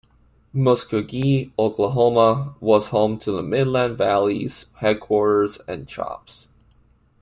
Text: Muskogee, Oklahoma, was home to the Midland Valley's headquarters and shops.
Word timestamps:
Muskogee, 0.51 1.51
Oklahoma, 1.59 2.55
was 2.59 2.87
home 2.87 3.19
to 3.19 3.31
the 3.31 3.43
Midland 3.43 3.99
Valley's 3.99 4.65
headquarters 4.77 5.59
and 5.67 5.87
shops. 5.87 6.47